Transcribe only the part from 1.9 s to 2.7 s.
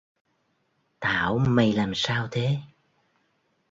sao thế